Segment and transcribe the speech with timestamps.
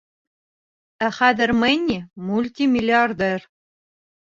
[1.07, 1.99] Ә хәҙер Мэнни—
[2.31, 3.49] мультимиллиардер.